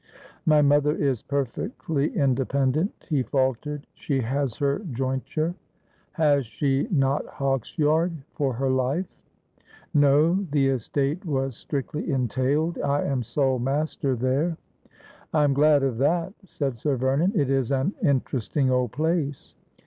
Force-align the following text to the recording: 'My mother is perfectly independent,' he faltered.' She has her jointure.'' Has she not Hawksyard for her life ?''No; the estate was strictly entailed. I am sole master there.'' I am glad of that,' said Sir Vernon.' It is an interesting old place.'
'My 0.53 0.63
mother 0.63 0.95
is 0.95 1.21
perfectly 1.21 2.07
independent,' 2.17 3.05
he 3.07 3.21
faltered.' 3.21 3.85
She 4.03 4.21
has 4.21 4.55
her 4.55 4.79
jointure.'' 4.89 5.53
Has 6.13 6.43
she 6.47 6.87
not 6.89 7.23
Hawksyard 7.27 8.11
for 8.33 8.51
her 8.53 8.71
life 8.71 9.29
?''No; 9.93 10.43
the 10.53 10.69
estate 10.69 11.23
was 11.23 11.55
strictly 11.55 12.09
entailed. 12.09 12.79
I 12.79 13.03
am 13.03 13.21
sole 13.21 13.59
master 13.59 14.15
there.'' 14.15 14.57
I 15.35 15.43
am 15.43 15.53
glad 15.53 15.83
of 15.83 15.99
that,' 15.99 16.33
said 16.45 16.79
Sir 16.79 16.95
Vernon.' 16.95 17.33
It 17.39 17.51
is 17.51 17.69
an 17.71 17.93
interesting 18.01 18.71
old 18.71 18.91
place.' 18.93 19.53